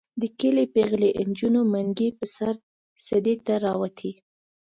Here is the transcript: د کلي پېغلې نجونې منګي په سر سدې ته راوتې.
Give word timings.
د 0.21 0.23
کلي 0.39 0.65
پېغلې 0.73 1.09
نجونې 1.27 1.61
منګي 1.71 2.09
په 2.17 2.25
سر 2.35 2.55
سدې 3.05 3.35
ته 3.45 3.53
راوتې. 3.65 4.11